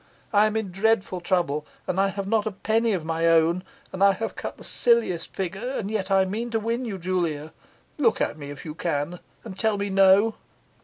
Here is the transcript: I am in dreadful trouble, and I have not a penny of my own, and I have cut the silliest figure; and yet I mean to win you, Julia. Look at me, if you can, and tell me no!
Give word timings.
I 0.33 0.47
am 0.47 0.57
in 0.57 0.71
dreadful 0.71 1.21
trouble, 1.21 1.63
and 1.85 2.01
I 2.01 2.07
have 2.07 2.25
not 2.27 2.47
a 2.47 2.51
penny 2.51 2.93
of 2.93 3.05
my 3.05 3.27
own, 3.27 3.63
and 3.93 4.03
I 4.03 4.13
have 4.13 4.33
cut 4.35 4.57
the 4.57 4.63
silliest 4.63 5.31
figure; 5.31 5.75
and 5.77 5.91
yet 5.91 6.09
I 6.09 6.25
mean 6.25 6.49
to 6.49 6.59
win 6.59 6.85
you, 6.85 6.97
Julia. 6.97 7.53
Look 7.99 8.19
at 8.19 8.35
me, 8.35 8.49
if 8.49 8.65
you 8.65 8.73
can, 8.73 9.19
and 9.43 9.59
tell 9.59 9.77
me 9.77 9.91
no! 9.91 10.37